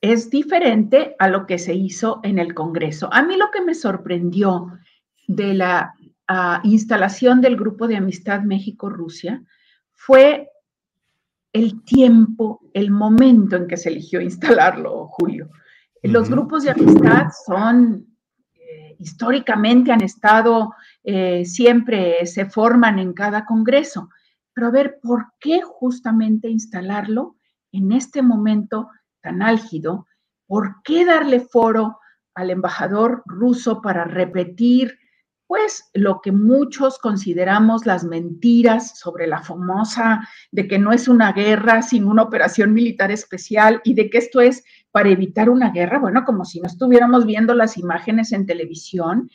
es 0.00 0.30
diferente 0.30 1.16
a 1.18 1.28
lo 1.28 1.46
que 1.46 1.58
se 1.58 1.74
hizo 1.74 2.20
en 2.22 2.38
el 2.38 2.54
Congreso. 2.54 3.08
A 3.12 3.22
mí 3.22 3.36
lo 3.36 3.50
que 3.50 3.62
me 3.62 3.74
sorprendió 3.74 4.72
de 5.28 5.54
la 5.54 5.94
instalación 6.64 7.40
del 7.40 7.56
Grupo 7.56 7.86
de 7.86 7.96
Amistad 7.96 8.42
México-Rusia 8.42 9.42
fue 9.92 10.50
el 11.52 11.84
tiempo, 11.84 12.60
el 12.74 12.90
momento 12.90 13.56
en 13.56 13.68
que 13.68 13.76
se 13.76 13.88
eligió 13.88 14.20
instalarlo, 14.20 15.06
Julio. 15.08 15.50
Los 16.02 16.28
grupos 16.28 16.64
de 16.64 16.70
amistad 16.70 17.28
son, 17.46 18.06
eh, 18.54 18.96
históricamente 18.98 19.90
han 19.90 20.02
estado, 20.02 20.74
eh, 21.02 21.44
siempre 21.46 22.26
se 22.26 22.44
forman 22.44 22.98
en 22.98 23.14
cada 23.14 23.46
congreso, 23.46 24.10
pero 24.52 24.66
a 24.66 24.70
ver, 24.70 24.98
¿por 25.00 25.32
qué 25.40 25.62
justamente 25.62 26.48
instalarlo 26.48 27.36
en 27.72 27.92
este 27.92 28.20
momento 28.20 28.90
tan 29.22 29.40
álgido? 29.40 30.06
¿Por 30.46 30.82
qué 30.82 31.04
darle 31.04 31.40
foro 31.40 31.98
al 32.34 32.50
embajador 32.50 33.22
ruso 33.26 33.80
para 33.80 34.04
repetir 34.04 34.98
pues 35.46 35.90
lo 35.92 36.20
que 36.20 36.32
muchos 36.32 36.98
consideramos 36.98 37.86
las 37.86 38.04
mentiras 38.04 38.98
sobre 38.98 39.26
la 39.26 39.42
famosa 39.42 40.26
de 40.50 40.66
que 40.66 40.78
no 40.78 40.92
es 40.92 41.06
una 41.06 41.32
guerra 41.32 41.82
sin 41.82 42.04
una 42.04 42.22
operación 42.22 42.72
militar 42.72 43.10
especial 43.10 43.80
y 43.84 43.94
de 43.94 44.08
que 44.08 44.18
esto 44.18 44.40
es 44.40 44.64
para 44.90 45.10
evitar 45.10 45.50
una 45.50 45.70
guerra, 45.70 45.98
bueno, 45.98 46.24
como 46.24 46.44
si 46.44 46.60
no 46.60 46.66
estuviéramos 46.66 47.26
viendo 47.26 47.54
las 47.54 47.76
imágenes 47.76 48.32
en 48.32 48.46
televisión 48.46 49.30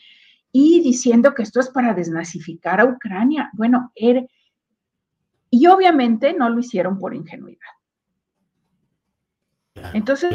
y 0.52 0.82
diciendo 0.82 1.34
que 1.34 1.44
esto 1.44 1.60
es 1.60 1.70
para 1.70 1.94
desnazificar 1.94 2.80
a 2.80 2.86
Ucrania. 2.86 3.52
Bueno, 3.54 3.92
er, 3.96 4.28
y 5.52 5.68
obviamente 5.68 6.34
no 6.34 6.50
lo 6.50 6.60
hicieron 6.60 6.98
por 6.98 7.14
ingenuidad. 7.14 7.60
Entonces, 9.94 10.32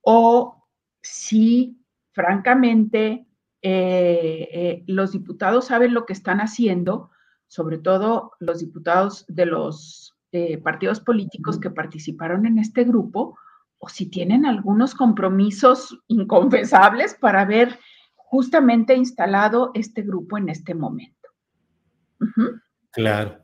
o 0.00 0.66
si 1.02 1.78
francamente 2.12 3.26
eh, 3.62 4.48
eh, 4.52 4.84
los 4.86 5.12
diputados 5.12 5.66
saben 5.66 5.92
lo 5.92 6.06
que 6.06 6.12
están 6.12 6.40
haciendo, 6.40 7.10
sobre 7.46 7.78
todo 7.78 8.32
los 8.40 8.60
diputados 8.60 9.26
de 9.28 9.46
los 9.46 10.16
eh, 10.32 10.58
partidos 10.58 11.00
políticos 11.00 11.58
que 11.58 11.70
participaron 11.70 12.46
en 12.46 12.58
este 12.58 12.84
grupo, 12.84 13.36
o 13.78 13.88
si 13.88 14.06
tienen 14.06 14.46
algunos 14.46 14.94
compromisos 14.94 15.98
inconfesables 16.08 17.14
para 17.20 17.42
haber 17.42 17.78
justamente 18.14 18.94
instalado 18.94 19.72
este 19.74 20.02
grupo 20.02 20.38
en 20.38 20.50
este 20.50 20.74
momento. 20.74 21.28
Claro. 22.92 23.38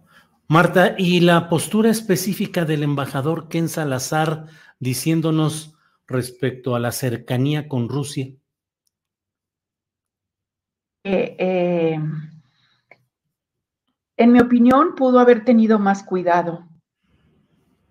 Marta, 0.48 0.94
¿y 0.96 1.20
la 1.20 1.48
postura 1.48 1.90
específica 1.90 2.64
del 2.64 2.85
embajador 2.85 3.48
Ken 3.48 3.68
Salazar 3.68 4.46
diciéndonos 4.79 5.74
respecto 6.07 6.76
a 6.76 6.81
la 6.81 6.92
cercanía 6.92 7.66
con 7.66 7.88
Rusia? 7.88 8.33
Eh, 11.09 12.01
en 14.16 14.33
mi 14.33 14.40
opinión, 14.40 14.95
pudo 14.95 15.21
haber 15.21 15.45
tenido 15.45 15.79
más 15.79 16.03
cuidado 16.03 16.66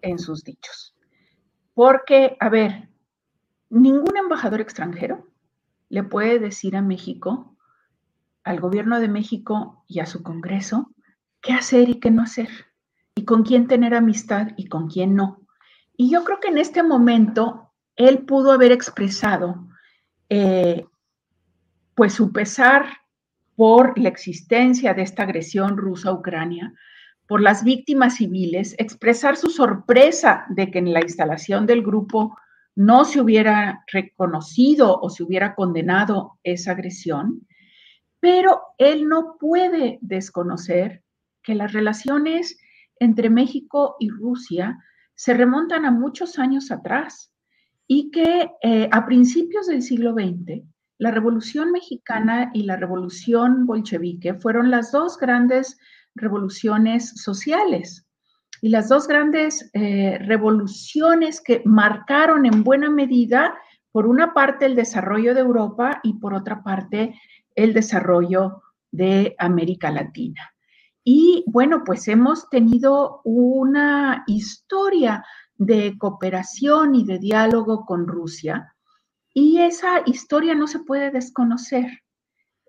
en 0.01 0.19
sus 0.19 0.43
dichos. 0.43 0.95
Porque, 1.73 2.35
a 2.39 2.49
ver, 2.49 2.89
ningún 3.69 4.17
embajador 4.17 4.61
extranjero 4.61 5.27
le 5.89 6.03
puede 6.03 6.39
decir 6.39 6.75
a 6.75 6.81
México, 6.81 7.55
al 8.43 8.59
gobierno 8.59 8.99
de 8.99 9.07
México 9.07 9.83
y 9.87 9.99
a 9.99 10.05
su 10.05 10.23
Congreso, 10.23 10.91
qué 11.41 11.53
hacer 11.53 11.89
y 11.89 11.99
qué 11.99 12.11
no 12.11 12.23
hacer, 12.23 12.49
y 13.13 13.23
con 13.25 13.43
quién 13.43 13.67
tener 13.67 13.93
amistad 13.93 14.49
y 14.57 14.67
con 14.67 14.87
quién 14.87 15.15
no. 15.15 15.41
Y 15.95 16.09
yo 16.09 16.23
creo 16.23 16.39
que 16.39 16.49
en 16.49 16.57
este 16.57 16.83
momento 16.83 17.71
él 17.95 18.25
pudo 18.25 18.51
haber 18.51 18.71
expresado, 18.71 19.67
eh, 20.29 20.85
pues 21.93 22.13
su 22.13 22.31
pesar 22.31 23.04
por 23.55 23.97
la 23.97 24.09
existencia 24.09 24.93
de 24.93 25.01
esta 25.01 25.23
agresión 25.23 25.77
rusa 25.77 26.09
a 26.09 26.13
Ucrania, 26.13 26.73
por 27.27 27.41
las 27.41 27.63
víctimas 27.63 28.15
civiles, 28.15 28.75
expresar 28.77 29.37
su 29.37 29.49
sorpresa 29.49 30.45
de 30.49 30.69
que 30.69 30.79
en 30.79 30.93
la 30.93 31.01
instalación 31.01 31.65
del 31.65 31.81
grupo 31.81 32.37
no 32.75 33.05
se 33.05 33.21
hubiera 33.21 33.83
reconocido 33.91 34.99
o 34.99 35.09
se 35.09 35.23
hubiera 35.23 35.55
condenado 35.55 36.37
esa 36.43 36.71
agresión, 36.71 37.47
pero 38.19 38.61
él 38.77 39.07
no 39.07 39.37
puede 39.39 39.97
desconocer 40.01 41.03
que 41.41 41.55
las 41.55 41.73
relaciones 41.73 42.57
entre 42.99 43.29
México 43.29 43.95
y 43.99 44.09
Rusia 44.09 44.77
se 45.15 45.33
remontan 45.33 45.85
a 45.85 45.91
muchos 45.91 46.37
años 46.37 46.71
atrás 46.71 47.31
y 47.87 48.11
que 48.11 48.49
eh, 48.61 48.89
a 48.91 49.05
principios 49.05 49.67
del 49.67 49.81
siglo 49.81 50.13
XX 50.13 50.63
la 50.97 51.11
Revolución 51.11 51.71
Mexicana 51.71 52.51
y 52.53 52.63
la 52.63 52.77
Revolución 52.77 53.65
Bolchevique 53.65 54.35
fueron 54.35 54.71
las 54.71 54.91
dos 54.91 55.17
grandes 55.17 55.77
revoluciones 56.15 57.09
sociales 57.21 58.07
y 58.61 58.69
las 58.69 58.87
dos 58.87 59.07
grandes 59.07 59.69
eh, 59.73 60.17
revoluciones 60.21 61.41
que 61.41 61.61
marcaron 61.65 62.45
en 62.45 62.63
buena 62.63 62.89
medida, 62.89 63.53
por 63.91 64.07
una 64.07 64.33
parte, 64.33 64.65
el 64.65 64.75
desarrollo 64.75 65.33
de 65.33 65.41
Europa 65.41 65.99
y 66.03 66.13
por 66.13 66.33
otra 66.33 66.63
parte, 66.63 67.19
el 67.53 67.73
desarrollo 67.73 68.63
de 68.91 69.35
América 69.37 69.91
Latina. 69.91 70.53
Y 71.03 71.43
bueno, 71.47 71.83
pues 71.85 72.07
hemos 72.07 72.49
tenido 72.49 73.21
una 73.25 74.23
historia 74.27 75.23
de 75.57 75.97
cooperación 75.97 76.95
y 76.95 77.05
de 77.05 77.19
diálogo 77.19 77.85
con 77.85 78.07
Rusia 78.07 78.74
y 79.35 79.59
esa 79.61 80.01
historia 80.05 80.55
no 80.55 80.65
se 80.65 80.79
puede 80.79 81.11
desconocer. 81.11 82.01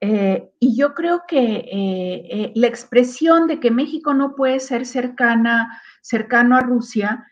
Eh, 0.00 0.50
y 0.58 0.76
yo 0.76 0.94
creo 0.94 1.22
que 1.26 1.38
eh, 1.38 2.26
eh, 2.30 2.52
la 2.56 2.66
expresión 2.66 3.46
de 3.46 3.60
que 3.60 3.70
México 3.70 4.12
no 4.12 4.34
puede 4.34 4.58
ser 4.58 4.84
cercana, 4.84 5.80
cercano 6.02 6.56
a 6.56 6.60
Rusia, 6.60 7.24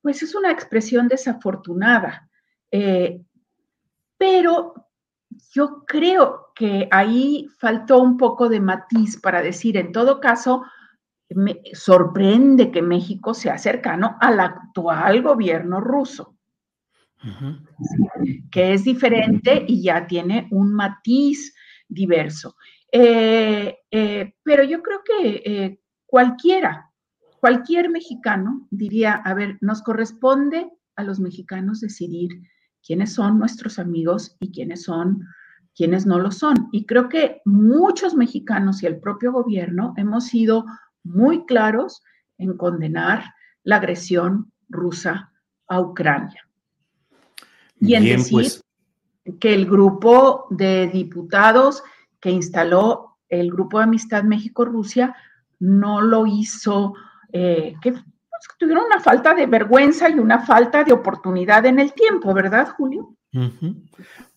pues 0.00 0.22
es 0.22 0.34
una 0.34 0.50
expresión 0.50 1.06
desafortunada. 1.06 2.28
pero 4.16 4.74
yo 5.52 5.84
creo 5.86 6.48
que 6.54 6.88
ahí 6.90 7.46
faltó 7.58 8.00
un 8.00 8.16
poco 8.16 8.48
de 8.48 8.60
matiz 8.60 9.20
para 9.20 9.42
decir, 9.42 9.76
en 9.76 9.92
todo 9.92 10.18
caso, 10.18 10.64
me 11.28 11.60
sorprende 11.74 12.70
que 12.70 12.82
México 12.82 13.34
sea 13.34 13.58
cercano 13.58 14.16
al 14.20 14.40
actual 14.40 15.22
gobierno 15.22 15.80
ruso, 15.80 16.37
que 18.50 18.72
es 18.72 18.84
diferente 18.84 19.64
y 19.66 19.82
ya 19.82 20.06
tiene 20.06 20.48
un 20.50 20.72
matiz 20.72 21.54
diverso. 21.88 22.56
Eh, 22.92 23.76
eh, 23.90 24.34
pero 24.42 24.62
yo 24.64 24.82
creo 24.82 25.00
que 25.04 25.42
eh, 25.44 25.80
cualquiera, 26.06 26.90
cualquier 27.40 27.90
mexicano 27.90 28.66
diría, 28.70 29.14
a 29.14 29.34
ver, 29.34 29.58
nos 29.60 29.82
corresponde 29.82 30.70
a 30.96 31.02
los 31.02 31.20
mexicanos 31.20 31.80
decidir 31.80 32.30
quiénes 32.84 33.12
son 33.14 33.38
nuestros 33.38 33.78
amigos 33.78 34.36
y 34.40 34.50
quiénes 34.52 34.84
son 34.84 35.24
quienes 35.78 36.06
no 36.06 36.18
lo 36.18 36.32
son. 36.32 36.68
Y 36.72 36.86
creo 36.86 37.08
que 37.08 37.40
muchos 37.44 38.16
mexicanos 38.16 38.82
y 38.82 38.86
el 38.86 38.98
propio 38.98 39.30
gobierno 39.30 39.94
hemos 39.96 40.26
sido 40.26 40.64
muy 41.04 41.46
claros 41.46 42.02
en 42.36 42.56
condenar 42.56 43.22
la 43.62 43.76
agresión 43.76 44.52
rusa 44.68 45.32
a 45.68 45.80
Ucrania. 45.80 46.47
Y 47.80 47.94
en 47.94 48.04
decir 48.04 48.32
pues. 48.32 48.64
que 49.40 49.54
el 49.54 49.66
grupo 49.66 50.46
de 50.50 50.88
diputados 50.88 51.82
que 52.20 52.30
instaló 52.30 53.08
el 53.28 53.50
Grupo 53.50 53.78
de 53.78 53.84
Amistad 53.84 54.24
México-Rusia 54.24 55.14
no 55.60 56.00
lo 56.00 56.26
hizo, 56.26 56.94
eh, 57.32 57.74
que 57.82 57.92
pues, 57.92 58.04
tuvieron 58.58 58.84
una 58.84 59.00
falta 59.00 59.34
de 59.34 59.46
vergüenza 59.46 60.08
y 60.08 60.18
una 60.18 60.40
falta 60.40 60.84
de 60.84 60.92
oportunidad 60.92 61.66
en 61.66 61.78
el 61.78 61.92
tiempo, 61.92 62.32
¿verdad, 62.32 62.68
Julio? 62.76 63.14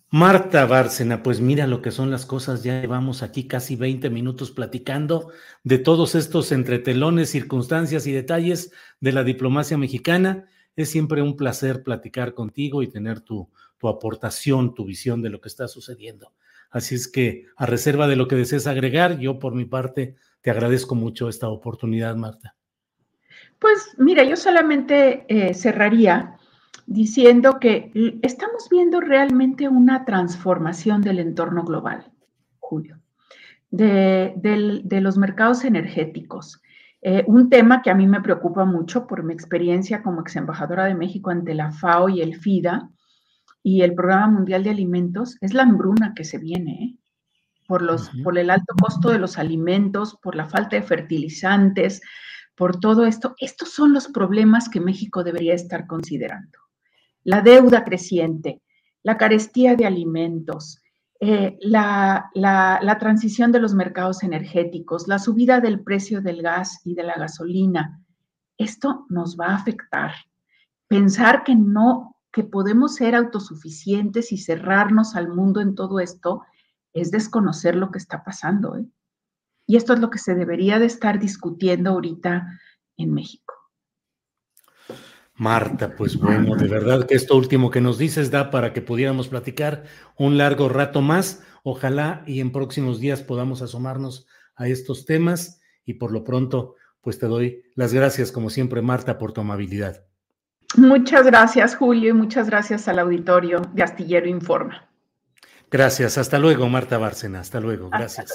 Marta 0.09 0.65
Bárcena, 0.65 1.23
pues 1.23 1.39
mira 1.39 1.67
lo 1.67 1.81
que 1.81 1.91
son 1.91 2.11
las 2.11 2.25
cosas, 2.25 2.63
ya 2.63 2.81
llevamos 2.81 3.23
aquí 3.23 3.47
casi 3.47 3.77
20 3.77 4.09
minutos 4.09 4.51
platicando 4.51 5.31
de 5.63 5.77
todos 5.77 6.15
estos 6.15 6.51
entretelones, 6.51 7.29
circunstancias 7.29 8.05
y 8.07 8.11
detalles 8.11 8.73
de 8.99 9.13
la 9.13 9.23
diplomacia 9.23 9.77
mexicana. 9.77 10.49
Es 10.75 10.89
siempre 10.89 11.21
un 11.21 11.35
placer 11.35 11.83
platicar 11.83 12.33
contigo 12.33 12.83
y 12.83 12.87
tener 12.87 13.21
tu, 13.21 13.49
tu 13.77 13.87
aportación, 13.87 14.73
tu 14.73 14.85
visión 14.85 15.21
de 15.21 15.29
lo 15.29 15.41
que 15.41 15.49
está 15.49 15.67
sucediendo. 15.67 16.33
Así 16.69 16.95
es 16.95 17.07
que, 17.07 17.47
a 17.57 17.65
reserva 17.65 18.07
de 18.07 18.15
lo 18.15 18.27
que 18.27 18.35
desees 18.35 18.67
agregar, 18.67 19.19
yo 19.19 19.39
por 19.39 19.53
mi 19.53 19.65
parte 19.65 20.15
te 20.41 20.51
agradezco 20.51 20.95
mucho 20.95 21.27
esta 21.27 21.49
oportunidad, 21.49 22.15
Marta. 22.15 22.55
Pues 23.59 23.93
mira, 23.97 24.23
yo 24.23 24.35
solamente 24.35 25.25
eh, 25.27 25.53
cerraría 25.53 26.37
diciendo 26.87 27.59
que 27.59 27.91
estamos 28.21 28.67
viendo 28.69 28.99
realmente 28.99 29.67
una 29.67 30.03
transformación 30.03 31.01
del 31.01 31.19
entorno 31.19 31.63
global, 31.63 32.11
Julio, 32.59 32.99
de, 33.69 34.33
los 35.01 35.17
mercados 35.17 35.63
energéticos. 35.63 36.61
Eh, 37.01 37.23
un 37.27 37.49
tema 37.49 37.81
que 37.81 37.89
a 37.89 37.95
mí 37.95 38.05
me 38.05 38.21
preocupa 38.21 38.63
mucho 38.65 39.07
por 39.07 39.23
mi 39.23 39.33
experiencia 39.33 40.03
como 40.03 40.21
ex 40.21 40.35
embajadora 40.35 40.85
de 40.85 40.95
México 40.95 41.31
ante 41.31 41.55
la 41.55 41.71
FAO 41.71 42.09
y 42.09 42.21
el 42.21 42.35
FIDA 42.35 42.89
y 43.63 43.81
el 43.81 43.95
Programa 43.95 44.27
Mundial 44.27 44.63
de 44.63 44.69
Alimentos 44.69 45.37
es 45.41 45.53
la 45.53 45.63
hambruna 45.63 46.13
que 46.15 46.23
se 46.23 46.37
viene, 46.37 46.71
¿eh? 46.71 46.97
por, 47.67 47.81
los, 47.81 48.11
por 48.23 48.37
el 48.37 48.49
alto 48.49 48.75
costo 48.79 49.09
de 49.09 49.19
los 49.19 49.37
alimentos, 49.37 50.17
por 50.21 50.35
la 50.35 50.45
falta 50.45 50.75
de 50.75 50.83
fertilizantes, 50.83 52.01
por 52.55 52.79
todo 52.79 53.05
esto. 53.05 53.33
Estos 53.39 53.71
son 53.71 53.93
los 53.93 54.07
problemas 54.07 54.69
que 54.69 54.79
México 54.79 55.23
debería 55.23 55.53
estar 55.53 55.87
considerando 55.87 56.61
la 57.23 57.41
deuda 57.41 57.83
creciente, 57.83 58.61
la 59.03 59.17
carestía 59.17 59.75
de 59.75 59.85
alimentos, 59.85 60.80
eh, 61.23 61.59
la, 61.61 62.31
transición 62.99 63.51
de 63.51 63.59
los 63.59 63.75
mercados 63.75 64.23
energéticos, 64.23 65.07
la 65.07 65.19
subida 65.19 65.59
del 65.59 65.81
precio 65.81 66.19
del 66.19 66.41
gas 66.41 66.81
y 66.83 66.95
de 66.95 67.03
la 67.03 67.13
gasolina. 67.13 68.01
Esto 68.57 69.05
nos 69.07 69.39
va 69.39 69.49
a 69.49 69.55
afectar. 69.55 70.13
Pensar 70.87 71.43
que 71.43 71.55
no, 71.55 72.15
que 72.31 72.43
podemos 72.43 72.95
ser 72.95 73.13
autosuficientes 73.13 74.31
y 74.31 74.39
cerrarnos 74.39 75.15
al 75.15 75.29
mundo 75.29 75.61
en 75.61 75.75
todo 75.75 75.99
esto 75.99 76.41
es 76.91 77.11
desconocer 77.11 77.75
lo 77.75 77.91
que 77.91 77.99
está 77.99 78.23
pasando. 78.23 78.75
¿eh? 78.77 78.85
Y 79.67 79.75
esto 79.75 79.93
es 79.93 79.99
lo 79.99 80.09
que 80.09 80.17
se 80.17 80.33
debería 80.33 80.79
de 80.79 80.87
estar 80.87 81.19
discutiendo 81.19 81.91
ahorita 81.91 82.47
en 82.97 83.13
México. 83.13 83.50
Marta, 85.41 85.95
pues 85.95 86.17
bueno, 86.17 86.55
de 86.55 86.67
verdad 86.67 87.07
que 87.07 87.15
esto 87.15 87.35
último 87.35 87.71
que 87.71 87.81
nos 87.81 87.97
dices 87.97 88.29
da 88.29 88.51
para 88.51 88.73
que 88.73 88.81
pudiéramos 88.83 89.27
platicar 89.27 89.85
un 90.15 90.37
largo 90.37 90.69
rato 90.69 91.01
más. 91.01 91.41
Ojalá 91.63 92.21
y 92.27 92.41
en 92.41 92.51
próximos 92.51 92.99
días 92.99 93.23
podamos 93.23 93.63
asomarnos 93.63 94.27
a 94.55 94.67
estos 94.67 95.03
temas 95.07 95.59
y 95.83 95.95
por 95.95 96.11
lo 96.11 96.23
pronto, 96.23 96.75
pues 97.01 97.17
te 97.17 97.25
doy 97.25 97.63
las 97.73 97.91
gracias 97.91 98.31
como 98.31 98.51
siempre, 98.51 98.83
Marta, 98.83 99.17
por 99.17 99.33
tu 99.33 99.41
amabilidad. 99.41 100.05
Muchas 100.77 101.25
gracias, 101.25 101.75
Julio, 101.75 102.11
y 102.11 102.13
muchas 102.13 102.47
gracias 102.47 102.87
al 102.87 102.99
auditorio 102.99 103.63
de 103.73 103.81
Astillero 103.81 104.27
Informa. 104.27 104.87
Gracias, 105.71 106.19
hasta 106.19 106.37
luego, 106.37 106.69
Marta 106.69 106.99
Bárcena, 106.99 107.39
hasta 107.39 107.59
luego, 107.59 107.89
gracias. 107.89 108.31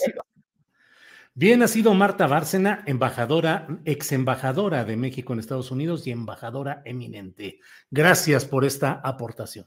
Bien, 1.38 1.62
ha 1.62 1.68
sido 1.68 1.92
Marta 1.92 2.27
Bárcena, 2.27 2.83
embajadora, 2.87 3.66
ex 3.85 4.11
embajadora 4.12 4.87
de 4.87 4.96
México 4.96 5.35
en 5.35 5.38
Estados 5.38 5.70
Unidos 5.70 6.07
y 6.07 6.11
embajadora 6.11 6.81
eminente. 6.87 7.61
Gracias 7.90 8.46
por 8.46 8.64
esta 8.64 9.03
aportación. 9.05 9.66